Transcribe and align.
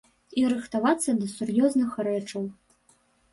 І 0.43 0.45
рыхтавацца 0.53 1.15
да 1.19 1.27
сур'ёзных 1.33 1.93
рэчаў. 2.09 2.49